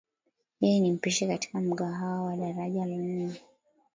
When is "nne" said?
2.97-3.39